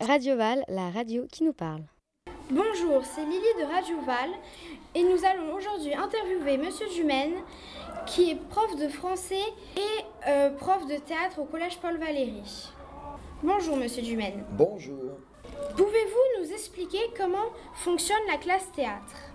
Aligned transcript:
Radio 0.00 0.36
Val, 0.36 0.64
la 0.68 0.90
radio 0.90 1.26
qui 1.30 1.44
nous 1.44 1.52
parle. 1.52 1.82
Bonjour, 2.50 3.04
c'est 3.04 3.24
Lily 3.24 3.46
de 3.58 3.64
Radio 3.64 4.00
Val 4.02 4.30
et 4.94 5.02
nous 5.02 5.24
allons 5.24 5.54
aujourd'hui 5.56 5.94
interviewer 5.94 6.58
Monsieur 6.58 6.86
Dumaine 6.88 7.34
qui 8.06 8.30
est 8.30 8.36
prof 8.50 8.76
de 8.76 8.88
français 8.88 9.42
et 9.76 10.28
euh, 10.28 10.50
prof 10.50 10.86
de 10.86 10.96
théâtre 10.96 11.40
au 11.40 11.44
collège 11.44 11.78
Paul 11.78 11.96
Valéry. 11.96 12.70
Bonjour 13.42 13.76
Monsieur 13.76 14.02
Dumaine. 14.02 14.44
Bonjour. 14.50 15.18
Pouvez-vous 15.76 16.42
nous 16.42 16.52
expliquer 16.52 17.00
comment 17.16 17.50
fonctionne 17.74 18.26
la 18.30 18.36
classe 18.36 18.70
théâtre? 18.72 19.33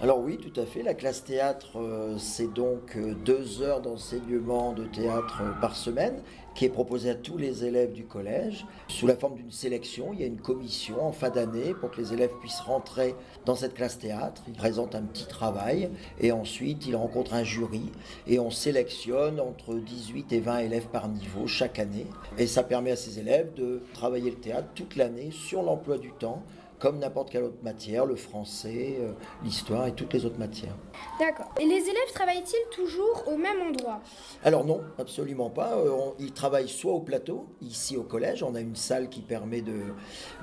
Alors 0.00 0.18
oui, 0.18 0.38
tout 0.38 0.60
à 0.60 0.66
fait. 0.66 0.82
La 0.82 0.94
classe 0.94 1.22
théâtre, 1.22 1.78
euh, 1.78 2.18
c'est 2.18 2.52
donc 2.52 2.96
euh, 2.96 3.14
deux 3.14 3.62
heures 3.62 3.80
d'enseignement 3.80 4.72
de 4.72 4.84
théâtre 4.86 5.42
euh, 5.42 5.60
par 5.60 5.76
semaine 5.76 6.20
qui 6.56 6.64
est 6.64 6.70
proposée 6.70 7.10
à 7.10 7.14
tous 7.14 7.36
les 7.36 7.64
élèves 7.64 7.92
du 7.92 8.04
collège 8.04 8.66
sous 8.88 9.06
la 9.06 9.16
forme 9.16 9.36
d'une 9.36 9.52
sélection. 9.52 10.10
Il 10.12 10.20
y 10.20 10.24
a 10.24 10.26
une 10.26 10.40
commission 10.40 11.04
en 11.04 11.12
fin 11.12 11.30
d'année 11.30 11.74
pour 11.74 11.92
que 11.92 12.00
les 12.00 12.12
élèves 12.12 12.32
puissent 12.40 12.60
rentrer 12.60 13.14
dans 13.44 13.54
cette 13.54 13.74
classe 13.74 13.98
théâtre. 13.98 14.42
Ils 14.48 14.54
présentent 14.54 14.96
un 14.96 15.02
petit 15.02 15.26
travail 15.26 15.90
et 16.20 16.32
ensuite 16.32 16.86
ils 16.86 16.96
rencontrent 16.96 17.34
un 17.34 17.44
jury 17.44 17.90
et 18.26 18.38
on 18.40 18.50
sélectionne 18.50 19.40
entre 19.40 19.74
18 19.74 20.32
et 20.32 20.40
20 20.40 20.58
élèves 20.58 20.86
par 20.88 21.08
niveau 21.08 21.46
chaque 21.46 21.78
année. 21.78 22.06
Et 22.36 22.48
ça 22.48 22.64
permet 22.64 22.90
à 22.90 22.96
ces 22.96 23.20
élèves 23.20 23.54
de 23.54 23.82
travailler 23.92 24.30
le 24.30 24.36
théâtre 24.36 24.68
toute 24.74 24.96
l'année 24.96 25.30
sur 25.30 25.62
l'emploi 25.62 25.98
du 25.98 26.10
temps 26.10 26.42
comme 26.78 26.98
n'importe 26.98 27.30
quelle 27.30 27.44
autre 27.44 27.62
matière, 27.62 28.04
le 28.04 28.16
français, 28.16 28.96
euh, 29.00 29.12
l'histoire 29.42 29.86
et 29.86 29.92
toutes 29.92 30.12
les 30.12 30.24
autres 30.26 30.38
matières. 30.38 30.74
D'accord. 31.18 31.46
Et 31.60 31.64
les 31.64 31.76
élèves 31.76 32.12
travaillent-ils 32.12 32.74
toujours 32.74 33.24
au 33.26 33.36
même 33.36 33.60
endroit? 33.70 34.00
Alors 34.42 34.64
non, 34.64 34.80
absolument 34.98 35.50
pas. 35.50 35.74
Euh, 35.76 35.90
on- 35.90 36.14
ils 36.18 36.32
travaillent 36.32 36.68
soit 36.68 36.92
au 36.92 37.00
plateau, 37.00 37.46
ici 37.62 37.96
au 37.96 38.02
collège, 38.02 38.42
on 38.42 38.54
a 38.54 38.60
une 38.60 38.76
salle 38.76 39.08
qui 39.08 39.20
permet 39.20 39.62
de, 39.62 39.72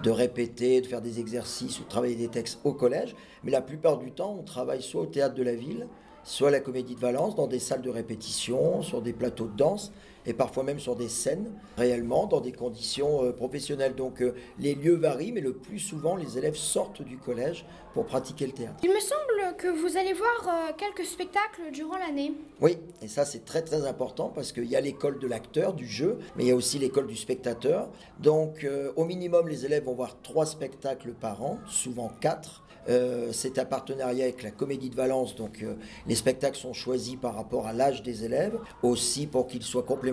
de 0.04 0.10
répéter, 0.10 0.82
de 0.82 0.88
faire 0.88 1.02
des 1.02 1.20
exercices 1.20 1.80
ou 1.80 1.84
de 1.84 1.90
travailler 1.90 2.16
des 2.16 2.30
textes 2.30 2.60
au 2.64 2.74
collège, 2.74 3.16
mais 3.44 3.52
la 3.52 3.62
plupart 3.62 3.98
du 3.98 4.12
temps, 4.12 4.36
on 4.40 4.44
travaille 4.44 4.82
soit 4.82 5.02
au 5.02 5.06
théâtre 5.08 5.36
de 5.36 5.44
la 5.44 5.54
ville, 5.56 5.88
soit 6.24 6.48
à 6.50 6.52
la 6.52 6.60
Comédie 6.60 6.96
de 6.96 7.00
Valence, 7.00 7.36
dans 7.36 7.48
des 7.48 7.60
salles 7.60 7.82
de 7.82 7.90
répétition, 7.90 8.82
sur 8.84 9.02
des 9.02 9.14
plateaux 9.14 9.48
de 9.48 9.56
danse, 9.58 9.92
et 10.26 10.34
parfois 10.34 10.64
même 10.64 10.80
sur 10.80 10.96
des 10.96 11.10
scènes, 11.10 11.52
réellement, 11.78 12.28
dans 12.28 12.42
des 12.42 12.52
conditions 12.52 13.24
euh, 13.24 13.32
professionnelles. 13.32 13.96
Donc 13.96 14.22
euh, 14.22 14.34
les 14.60 14.76
lieux 14.76 14.96
varient, 14.96 15.32
mais 15.32 15.42
le 15.42 15.54
plus 15.54 15.80
souvent, 15.80 16.16
les 16.16 16.38
élèves 16.38 16.56
sortent 16.56 17.02
du 17.02 17.18
collège 17.18 17.66
pour 17.94 18.06
pratiquer 18.06 18.46
le 18.46 18.54
théâtre. 18.54 18.78
Il 18.84 18.90
me 18.90 19.00
semble 19.00 19.58
que 19.58 19.68
vous 19.68 19.98
allez 19.98 20.14
voir 20.14 20.48
euh, 20.48 20.72
quelques 20.78 21.08
spectacles 21.08 21.72
durant 21.74 21.98
l'année. 21.98 22.34
Oui, 22.62 22.78
et 23.02 23.08
ça 23.08 23.26
c'est 23.26 23.46
très 23.46 23.62
très 23.62 23.86
important 23.86 24.32
parce 24.34 24.52
qu'il 24.52 24.66
y 24.66 24.76
a 24.76 24.82
l'école 24.82 25.20
de 25.20 25.28
l'acteur, 25.28 25.74
du 25.74 25.88
jeu, 25.88 26.20
mais 26.36 26.44
il 26.44 26.48
y 26.48 26.52
a 26.52 26.56
aussi 26.56 26.80
l'école 26.80 27.08
du 27.08 27.16
spectateur. 27.16 27.90
Donc 28.20 28.66
au 28.96 29.06
minimum 29.06 29.48
les 29.48 29.66
élèves 29.66 29.86
vont 29.86 29.94
voir 29.94 30.18
trois 30.22 30.46
spectacles 30.46 31.12
par 31.14 31.44
an, 31.44 31.60
souvent 31.68 32.10
quatre. 32.22 32.64
Euh, 32.90 33.30
c'est 33.32 33.60
un 33.60 33.66
partenariat 33.66 34.26
avec 34.26 34.42
la 34.44 34.52
Comédie 34.52 34.90
de 34.90 34.96
Valence, 34.96 35.36
donc 35.36 35.62
euh, 35.62 35.76
les 36.08 36.16
spectacles 36.16 36.58
sont 36.58 36.74
choisis 36.74 37.16
par 37.16 37.36
rapport 37.36 37.68
à 37.68 37.74
l'âge 37.74 38.02
des 38.02 38.26
élèves, 38.26 38.58
aussi 38.82 39.28
pour 39.28 39.48
qu'ils 39.48 39.64
soient 39.64 39.84
complémentaires, 39.84 40.11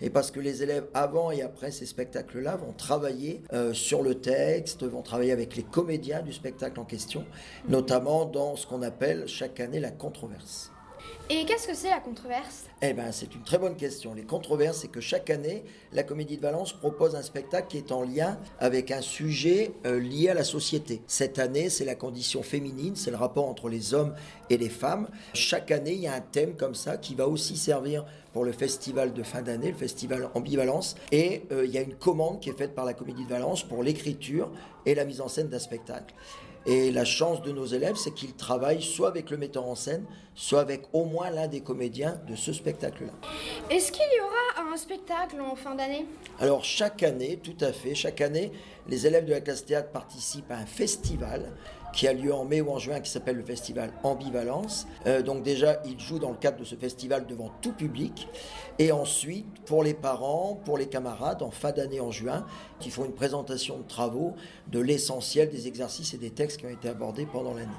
et 0.00 0.10
parce 0.10 0.30
que 0.30 0.40
les 0.40 0.62
élèves 0.62 0.86
avant 0.94 1.30
et 1.30 1.42
après 1.42 1.70
ces 1.70 1.86
spectacles-là 1.86 2.56
vont 2.56 2.72
travailler 2.72 3.42
euh, 3.52 3.72
sur 3.72 4.02
le 4.02 4.16
texte, 4.16 4.84
vont 4.84 5.02
travailler 5.02 5.32
avec 5.32 5.56
les 5.56 5.62
comédiens 5.62 6.22
du 6.22 6.32
spectacle 6.32 6.78
en 6.80 6.84
question, 6.84 7.24
notamment 7.68 8.24
dans 8.24 8.56
ce 8.56 8.66
qu'on 8.66 8.82
appelle 8.82 9.26
chaque 9.26 9.60
année 9.60 9.80
la 9.80 9.90
controverse. 9.90 10.72
Et 11.28 11.44
qu'est-ce 11.44 11.66
que 11.66 11.74
c'est 11.74 11.90
la 11.90 11.98
controverse? 11.98 12.66
Eh 12.82 12.92
bien, 12.92 13.10
c'est 13.10 13.34
une 13.34 13.42
très 13.42 13.58
bonne 13.58 13.74
question. 13.74 14.14
Les 14.14 14.22
controverses, 14.22 14.78
c'est 14.82 14.88
que 14.88 15.00
chaque 15.00 15.28
année, 15.28 15.64
la 15.92 16.04
Comédie 16.04 16.36
de 16.36 16.42
Valence 16.42 16.72
propose 16.72 17.16
un 17.16 17.22
spectacle 17.22 17.66
qui 17.68 17.78
est 17.78 17.90
en 17.90 18.02
lien 18.02 18.38
avec 18.60 18.92
un 18.92 19.00
sujet 19.00 19.72
euh, 19.86 19.98
lié 19.98 20.28
à 20.28 20.34
la 20.34 20.44
société. 20.44 21.02
Cette 21.08 21.40
année, 21.40 21.68
c'est 21.68 21.84
la 21.84 21.96
condition 21.96 22.44
féminine, 22.44 22.94
c'est 22.94 23.10
le 23.10 23.16
rapport 23.16 23.48
entre 23.48 23.68
les 23.68 23.92
hommes 23.92 24.14
et 24.50 24.56
les 24.56 24.68
femmes. 24.68 25.08
Chaque 25.34 25.72
année, 25.72 25.94
il 25.94 26.00
y 26.00 26.06
a 26.06 26.14
un 26.14 26.20
thème 26.20 26.54
comme 26.54 26.76
ça 26.76 26.96
qui 26.96 27.16
va 27.16 27.26
aussi 27.26 27.56
servir 27.56 28.04
pour 28.32 28.44
le 28.44 28.52
festival 28.52 29.12
de 29.12 29.24
fin 29.24 29.42
d'année, 29.42 29.72
le 29.72 29.76
festival 29.76 30.30
Ambivalence. 30.34 30.94
Et 31.10 31.42
euh, 31.50 31.64
il 31.64 31.72
y 31.72 31.78
a 31.78 31.82
une 31.82 31.96
commande 31.96 32.38
qui 32.38 32.50
est 32.50 32.56
faite 32.56 32.76
par 32.76 32.84
la 32.84 32.94
Comédie 32.94 33.24
de 33.24 33.30
Valence 33.30 33.64
pour 33.64 33.82
l'écriture 33.82 34.52
et 34.84 34.94
la 34.94 35.04
mise 35.04 35.20
en 35.20 35.26
scène 35.26 35.48
d'un 35.48 35.58
spectacle. 35.58 36.14
Et 36.68 36.90
la 36.90 37.04
chance 37.04 37.42
de 37.42 37.52
nos 37.52 37.64
élèves, 37.64 37.94
c'est 37.94 38.12
qu'ils 38.12 38.34
travaillent 38.34 38.82
soit 38.82 39.06
avec 39.06 39.30
le 39.30 39.36
metteur 39.36 39.66
en 39.66 39.76
scène, 39.76 40.04
soit 40.34 40.58
avec 40.60 40.82
au 40.92 41.04
moins 41.04 41.30
l'un 41.30 41.46
des 41.46 41.60
comédiens 41.60 42.20
de 42.28 42.34
ce 42.34 42.52
spectacle-là. 42.52 43.12
Est-ce 43.70 43.92
qu'il 43.92 44.02
y 44.02 44.20
aura 44.20 44.72
un 44.72 44.76
spectacle 44.76 45.40
en 45.40 45.54
fin 45.54 45.76
d'année? 45.76 46.06
Alors 46.40 46.64
chaque 46.64 47.04
année, 47.04 47.38
tout 47.40 47.56
à 47.60 47.72
fait, 47.72 47.94
chaque 47.94 48.20
année, 48.20 48.50
les 48.88 49.06
élèves 49.06 49.26
de 49.26 49.30
la 49.30 49.40
classe 49.40 49.64
théâtre 49.64 49.90
participent 49.90 50.50
à 50.50 50.56
un 50.56 50.66
festival 50.66 51.52
qui 51.96 52.06
a 52.06 52.12
lieu 52.12 52.32
en 52.32 52.44
mai 52.44 52.60
ou 52.60 52.70
en 52.70 52.78
juin, 52.78 53.00
qui 53.00 53.10
s'appelle 53.10 53.36
le 53.36 53.42
festival 53.42 53.90
Ambivalence. 54.02 54.86
Euh, 55.06 55.22
donc 55.22 55.42
déjà, 55.42 55.80
ils 55.86 55.98
jouent 55.98 56.18
dans 56.18 56.30
le 56.30 56.36
cadre 56.36 56.58
de 56.58 56.64
ce 56.64 56.74
festival 56.74 57.26
devant 57.26 57.50
tout 57.62 57.72
public. 57.72 58.28
Et 58.78 58.92
ensuite, 58.92 59.46
pour 59.64 59.82
les 59.82 59.94
parents, 59.94 60.60
pour 60.66 60.76
les 60.76 60.88
camarades, 60.88 61.42
en 61.42 61.50
fin 61.50 61.72
d'année 61.72 61.98
en 61.98 62.10
juin, 62.10 62.46
ils 62.84 62.92
font 62.92 63.06
une 63.06 63.14
présentation 63.14 63.78
de 63.78 63.84
travaux 63.84 64.34
de 64.68 64.78
l'essentiel 64.78 65.48
des 65.48 65.66
exercices 65.68 66.12
et 66.12 66.18
des 66.18 66.30
textes 66.30 66.60
qui 66.60 66.66
ont 66.66 66.70
été 66.70 66.90
abordés 66.90 67.24
pendant 67.24 67.54
l'année. 67.54 67.72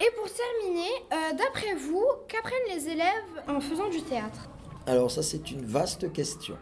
Et 0.00 0.10
pour 0.16 0.28
terminer, 0.32 0.90
euh, 1.12 1.36
d'après 1.36 1.74
vous, 1.74 2.06
qu'apprennent 2.28 2.76
les 2.76 2.88
élèves 2.88 3.42
en 3.48 3.60
faisant 3.60 3.88
du 3.88 4.00
théâtre? 4.02 4.48
Alors 4.88 5.10
ça, 5.10 5.22
c'est 5.22 5.50
une 5.50 5.66
vaste 5.66 6.14
question. 6.14 6.56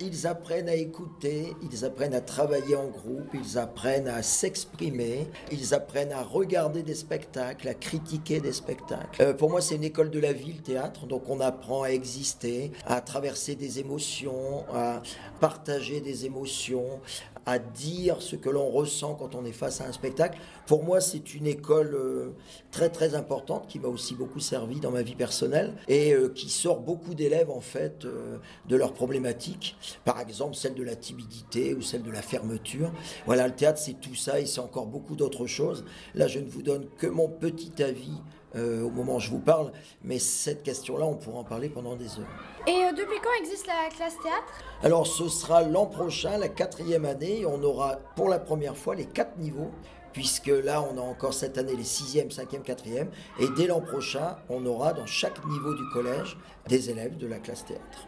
Ils 0.00 0.26
apprennent 0.26 0.68
à 0.68 0.74
écouter, 0.74 1.54
ils 1.62 1.86
apprennent 1.86 2.12
à 2.12 2.20
travailler 2.20 2.76
en 2.76 2.88
groupe, 2.88 3.30
ils 3.32 3.56
apprennent 3.56 4.06
à 4.06 4.22
s'exprimer, 4.22 5.26
ils 5.50 5.72
apprennent 5.72 6.12
à 6.12 6.22
regarder 6.22 6.82
des 6.82 6.94
spectacles, 6.94 7.66
à 7.68 7.72
critiquer 7.72 8.38
des 8.38 8.52
spectacles. 8.52 9.22
Euh, 9.22 9.32
pour 9.32 9.48
moi, 9.48 9.62
c'est 9.62 9.76
une 9.76 9.84
école 9.84 10.10
de 10.10 10.20
la 10.20 10.34
vie, 10.34 10.52
le 10.52 10.62
théâtre. 10.62 11.06
Donc 11.06 11.22
on 11.30 11.40
apprend 11.40 11.84
à 11.84 11.88
exister, 11.88 12.70
à 12.84 13.00
traverser 13.00 13.54
des 13.54 13.78
émotions, 13.78 14.66
à 14.74 15.00
partager 15.40 16.02
des 16.02 16.26
émotions, 16.26 17.00
à 17.46 17.58
dire 17.58 18.20
ce 18.20 18.36
que 18.36 18.50
l'on 18.50 18.68
ressent 18.68 19.14
quand 19.14 19.34
on 19.34 19.44
est 19.44 19.52
face 19.52 19.80
à 19.80 19.86
un 19.86 19.92
spectacle. 19.92 20.38
Pour 20.66 20.84
moi, 20.84 21.00
c'est 21.00 21.34
une 21.34 21.46
école 21.46 21.94
euh, 21.94 22.30
très 22.70 22.90
très 22.90 23.14
importante 23.14 23.66
qui 23.68 23.78
m'a 23.78 23.88
aussi 23.88 24.14
beaucoup 24.14 24.40
servi 24.40 24.80
dans 24.80 24.90
ma 24.90 25.02
vie 25.02 25.14
personnelle 25.14 25.74
et 25.88 26.12
euh, 26.12 26.28
qui 26.28 26.48
sort 26.48 26.80
beaucoup 26.80 27.14
d'élèves 27.14 27.50
en 27.50 27.60
fait 27.60 28.04
euh, 28.04 28.38
de 28.68 28.76
leurs 28.76 28.92
problématiques. 28.92 29.76
Par 30.04 30.20
exemple, 30.20 30.54
celle 30.54 30.74
de 30.74 30.82
la 30.82 30.96
timidité 30.96 31.74
ou 31.74 31.82
celle 31.82 32.02
de 32.02 32.10
la 32.10 32.22
fermeture. 32.22 32.92
Voilà, 33.26 33.46
le 33.46 33.54
théâtre, 33.54 33.78
c'est 33.78 34.00
tout 34.00 34.14
ça 34.14 34.40
et 34.40 34.46
c'est 34.46 34.60
encore 34.60 34.86
beaucoup 34.86 35.16
d'autres 35.16 35.46
choses. 35.46 35.84
Là, 36.14 36.28
je 36.28 36.38
ne 36.38 36.48
vous 36.48 36.62
donne 36.62 36.86
que 36.98 37.06
mon 37.06 37.28
petit 37.28 37.82
avis. 37.82 38.18
Euh, 38.56 38.82
au 38.82 38.90
moment 38.90 39.16
où 39.16 39.20
je 39.20 39.30
vous 39.30 39.38
parle, 39.38 39.72
mais 40.02 40.18
cette 40.18 40.62
question-là, 40.62 41.04
on 41.04 41.14
pourra 41.14 41.40
en 41.40 41.44
parler 41.44 41.68
pendant 41.68 41.96
des 41.96 42.18
heures. 42.18 42.26
Et 42.66 42.84
euh, 42.84 42.92
depuis 42.92 43.18
quand 43.22 43.30
existe 43.40 43.66
la 43.66 43.88
classe 43.94 44.16
théâtre? 44.22 44.52
Alors 44.82 45.06
ce 45.06 45.28
sera 45.28 45.62
l'an 45.62 45.86
prochain, 45.86 46.38
la 46.38 46.48
quatrième 46.48 47.04
année, 47.04 47.40
et 47.40 47.46
on 47.46 47.62
aura 47.62 47.96
pour 48.16 48.28
la 48.28 48.38
première 48.38 48.76
fois 48.76 48.94
les 48.94 49.06
quatre 49.06 49.38
niveaux, 49.38 49.70
puisque 50.12 50.48
là 50.48 50.82
on 50.82 50.98
a 50.98 51.00
encore 51.00 51.34
cette 51.34 51.56
année 51.58 51.76
les 51.76 51.84
sixième, 51.84 52.30
cinquième, 52.30 52.62
quatrième, 52.62 53.10
et 53.38 53.46
dès 53.56 53.66
l'an 53.66 53.80
prochain, 53.80 54.36
on 54.48 54.66
aura 54.66 54.92
dans 54.92 55.06
chaque 55.06 55.44
niveau 55.46 55.74
du 55.74 55.88
collège 55.92 56.36
des 56.66 56.90
élèves 56.90 57.16
de 57.16 57.26
la 57.26 57.38
classe 57.38 57.64
théâtre. 57.64 58.06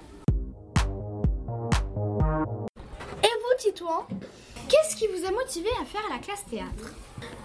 Et 3.23 3.35
vous, 3.41 3.57
Titouan? 3.59 4.07
Qu'est-ce 4.69 4.97
qui 4.97 5.07
vous 5.09 5.27
a 5.27 5.31
motivé 5.31 5.69
à 5.81 5.85
faire 5.85 6.03
la 6.11 6.19
classe 6.19 6.45
théâtre 6.51 6.95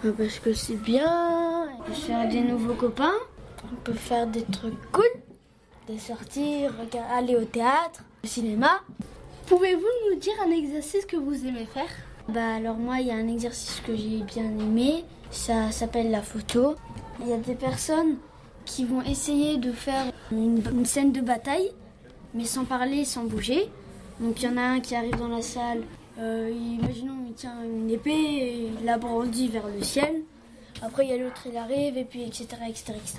Euh, 0.04 0.12
Parce 0.12 0.38
que 0.38 0.52
c'est 0.52 0.74
bien, 0.80 1.68
on 1.78 1.82
peut 1.82 1.92
faire 1.92 2.28
des 2.28 2.40
nouveaux 2.40 2.74
copains, 2.74 3.14
on 3.64 3.76
peut 3.76 3.92
faire 3.92 4.26
des 4.26 4.42
trucs 4.44 4.90
cool, 4.92 5.04
des 5.88 5.98
sorties, 5.98 6.64
aller 7.12 7.36
au 7.36 7.44
théâtre, 7.44 8.02
au 8.24 8.26
cinéma. 8.26 8.80
Pouvez-vous 9.46 10.10
nous 10.10 10.18
dire 10.18 10.34
un 10.46 10.50
exercice 10.50 11.06
que 11.06 11.16
vous 11.16 11.46
aimez 11.46 11.66
faire 11.66 11.88
Bah 12.28 12.54
alors 12.56 12.76
moi, 12.76 13.00
il 13.00 13.06
y 13.08 13.10
a 13.10 13.14
un 13.14 13.28
exercice 13.28 13.80
que 13.86 13.96
j'ai 13.96 14.22
bien 14.22 14.44
aimé, 14.44 15.04
ça 15.30 15.70
s'appelle 15.72 16.10
la 16.10 16.22
photo. 16.22 16.74
Il 17.20 17.28
y 17.28 17.32
a 17.32 17.36
des 17.38 17.54
personnes 17.54 18.16
qui 18.64 18.84
vont 18.84 19.02
essayer 19.02 19.56
de 19.56 19.72
faire 19.72 20.12
une, 20.30 20.62
une 20.72 20.84
scène 20.86 21.12
de 21.12 21.20
bataille, 21.20 21.72
mais 22.34 22.44
sans 22.44 22.64
parler, 22.64 23.04
sans 23.04 23.24
bouger. 23.24 23.68
Donc 24.20 24.42
il 24.42 24.44
y 24.44 24.48
en 24.52 24.56
a 24.56 24.62
un 24.62 24.80
qui 24.80 24.94
arrive 24.94 25.16
dans 25.16 25.28
la 25.28 25.42
salle, 25.42 25.82
euh, 26.18 26.50
imaginons 26.50 27.24
il 27.26 27.34
tient 27.34 27.62
une 27.64 27.90
épée 27.90 28.10
et 28.10 28.70
il 28.78 28.84
la 28.84 28.98
brandit 28.98 29.48
vers 29.48 29.68
le 29.68 29.82
ciel. 29.82 30.22
Après 30.82 31.04
il 31.04 31.10
y 31.10 31.12
a 31.12 31.18
l'autre, 31.18 31.46
il 31.46 31.56
arrive 31.56 31.96
et 31.96 32.04
puis 32.04 32.22
etc 32.22 32.46
etc 32.68 32.94
etc. 32.96 33.18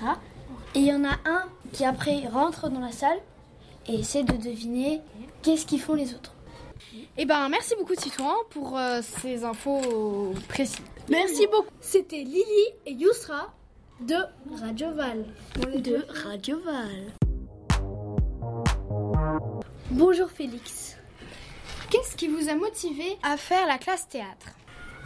Et 0.74 0.80
il 0.80 0.86
y 0.86 0.94
en 0.94 1.04
a 1.04 1.18
un 1.24 1.44
qui 1.72 1.84
après 1.84 2.26
rentre 2.28 2.68
dans 2.68 2.80
la 2.80 2.92
salle 2.92 3.18
et 3.86 3.94
essaie 3.94 4.22
de 4.22 4.36
deviner 4.36 5.00
qu'est-ce 5.42 5.66
qu'ils 5.66 5.80
font 5.80 5.94
les 5.94 6.14
autres. 6.14 6.34
Eh 7.16 7.24
ben, 7.24 7.48
merci 7.48 7.74
beaucoup, 7.78 7.94
Titouan, 7.94 8.34
pour 8.50 8.78
euh, 8.78 9.00
ces 9.02 9.44
infos 9.44 10.32
précises. 10.48 10.80
Merci 11.08 11.46
beaucoup. 11.46 11.68
C'était 11.80 12.22
Lily 12.22 12.66
et 12.86 12.92
Yousra 12.92 13.52
de 14.00 14.16
Radio 14.60 14.92
Val. 14.92 15.24
De 15.56 16.04
Radio 16.24 16.58
Val. 16.60 17.12
Bonjour 19.90 20.30
Félix. 20.30 20.99
Qu'est-ce 21.90 22.14
qui 22.16 22.28
vous 22.28 22.48
a 22.48 22.54
motivé 22.54 23.18
à 23.24 23.36
faire 23.36 23.66
la 23.66 23.76
classe 23.76 24.08
théâtre 24.08 24.54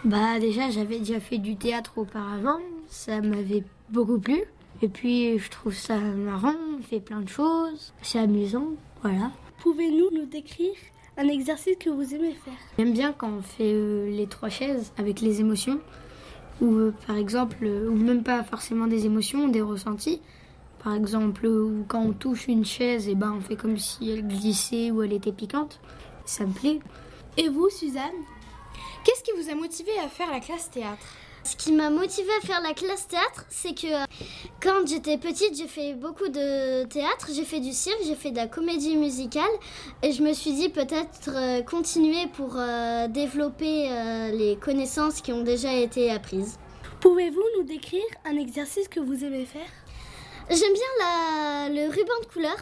Bah 0.04 0.38
déjà 0.38 0.68
j'avais 0.68 0.98
déjà 0.98 1.18
fait 1.18 1.38
du 1.38 1.56
théâtre 1.56 1.96
auparavant, 1.96 2.58
ça 2.88 3.22
m'avait 3.22 3.64
beaucoup 3.88 4.18
plu. 4.18 4.42
Et 4.82 4.88
puis 4.88 5.38
je 5.38 5.48
trouve 5.48 5.72
ça 5.72 5.96
marrant, 5.96 6.52
on 6.78 6.82
fait 6.82 7.00
plein 7.00 7.22
de 7.22 7.28
choses, 7.28 7.94
c'est 8.02 8.18
amusant, 8.18 8.68
voilà. 9.00 9.30
Pouvez-nous 9.60 10.10
nous 10.12 10.26
décrire 10.26 10.74
un 11.16 11.26
exercice 11.28 11.76
que 11.80 11.88
vous 11.88 12.14
aimez 12.14 12.34
faire? 12.34 12.52
J'aime 12.78 12.92
bien 12.92 13.14
quand 13.14 13.30
on 13.30 13.42
fait 13.42 13.72
euh, 13.72 14.10
les 14.10 14.26
trois 14.26 14.50
chaises 14.50 14.92
avec 14.98 15.22
les 15.22 15.40
émotions, 15.40 15.80
ou 16.60 16.74
euh, 16.74 16.94
par 17.06 17.16
exemple, 17.16 17.56
euh, 17.62 17.88
ou 17.88 17.94
même 17.94 18.22
pas 18.22 18.44
forcément 18.44 18.88
des 18.88 19.06
émotions, 19.06 19.48
des 19.48 19.62
ressentis. 19.62 20.20
Par 20.82 20.94
exemple, 20.94 21.48
quand 21.88 22.02
on 22.02 22.12
touche 22.12 22.46
une 22.46 22.66
chaise, 22.66 23.08
et 23.08 23.14
ben 23.14 23.32
on 23.38 23.40
fait 23.40 23.56
comme 23.56 23.78
si 23.78 24.10
elle 24.10 24.28
glissait 24.28 24.90
ou 24.90 25.02
elle 25.02 25.14
était 25.14 25.32
piquante. 25.32 25.80
Ça 26.24 26.44
me 26.44 26.52
plaît. 26.52 26.80
Et 27.36 27.48
vous, 27.48 27.68
Suzanne? 27.70 28.12
Qu'est-ce 29.04 29.22
qui 29.22 29.32
vous 29.32 29.50
a 29.50 29.54
motivé 29.54 29.92
à 30.04 30.08
faire 30.08 30.30
la 30.30 30.40
classe 30.40 30.70
théâtre? 30.70 31.06
Ce 31.42 31.56
qui 31.56 31.72
m'a 31.72 31.90
motivée 31.90 32.30
à 32.42 32.46
faire 32.46 32.62
la 32.62 32.72
classe 32.72 33.06
théâtre, 33.06 33.44
c'est 33.50 33.74
que 33.78 33.86
euh, 34.02 34.06
quand 34.62 34.86
j'étais 34.86 35.18
petite, 35.18 35.54
j'ai 35.54 35.66
fait 35.68 35.92
beaucoup 35.92 36.28
de 36.28 36.84
théâtre, 36.84 37.28
j'ai 37.34 37.44
fait 37.44 37.60
du 37.60 37.72
cirque, 37.74 37.98
j'ai 38.06 38.14
fait 38.14 38.30
de 38.30 38.36
la 38.36 38.46
comédie 38.46 38.96
musicale. 38.96 39.50
Et 40.02 40.12
je 40.12 40.22
me 40.22 40.32
suis 40.32 40.54
dit 40.54 40.70
peut-être 40.70 41.28
euh, 41.28 41.60
continuer 41.62 42.28
pour 42.32 42.54
euh, 42.56 43.08
développer 43.08 43.90
les 44.32 44.56
connaissances 44.56 45.20
qui 45.20 45.32
ont 45.34 45.42
déjà 45.42 45.74
été 45.74 46.10
apprises. 46.10 46.58
Pouvez-vous 47.00 47.44
nous 47.58 47.64
décrire 47.64 48.02
un 48.24 48.38
exercice 48.38 48.88
que 48.88 49.00
vous 49.00 49.22
aimez 49.22 49.44
faire? 49.44 49.68
J'aime 50.48 50.72
bien 50.72 50.92
la- 51.00 51.68
le 51.68 51.90
ruban 51.90 52.20
de 52.22 52.26
couleur 52.32 52.56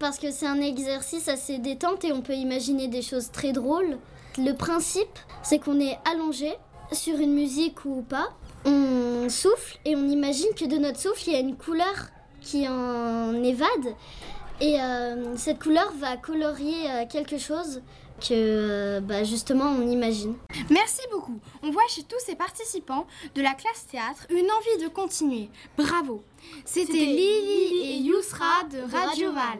parce 0.00 0.18
que 0.18 0.32
c'est 0.32 0.46
un 0.46 0.60
exercice 0.60 1.28
assez 1.28 1.58
détente 1.58 2.04
et 2.04 2.12
on 2.12 2.22
peut 2.22 2.34
imaginer 2.34 2.88
des 2.88 3.02
choses 3.02 3.30
très 3.30 3.52
drôles. 3.52 3.98
Le 4.38 4.52
principe, 4.52 5.18
c'est 5.42 5.58
qu'on 5.58 5.78
est 5.78 5.98
allongé 6.10 6.52
sur 6.90 7.18
une 7.20 7.34
musique 7.34 7.84
ou 7.84 8.02
pas. 8.02 8.30
On 8.64 9.28
souffle 9.28 9.78
et 9.84 9.94
on 9.94 10.08
imagine 10.08 10.48
que 10.56 10.64
de 10.64 10.78
notre 10.78 10.98
souffle, 10.98 11.22
il 11.28 11.32
y 11.34 11.36
a 11.36 11.40
une 11.40 11.56
couleur 11.56 12.08
qui 12.40 12.66
en 12.66 13.34
évade. 13.44 13.94
Et 14.60 14.80
euh, 14.80 15.36
cette 15.36 15.62
couleur 15.62 15.92
va 15.98 16.16
colorier 16.16 16.90
euh, 16.90 17.04
quelque 17.06 17.38
chose 17.38 17.82
que 18.20 18.32
euh, 18.32 19.00
bah, 19.00 19.24
justement 19.24 19.64
on 19.64 19.86
imagine. 19.86 20.34
Merci 20.70 21.00
beaucoup. 21.10 21.38
On 21.62 21.70
voit 21.70 21.86
chez 21.88 22.02
tous 22.02 22.18
ces 22.24 22.36
participants 22.36 23.06
de 23.34 23.42
la 23.42 23.54
classe 23.54 23.86
théâtre 23.86 24.26
une 24.30 24.50
envie 24.50 24.82
de 24.82 24.88
continuer. 24.88 25.48
Bravo. 25.78 26.22
C'était 26.64 26.92
Lily 26.92 27.80
et 27.84 27.96
Yousra 27.98 28.64
de 28.70 28.80
Radio 28.92 29.32
Val. 29.32 29.58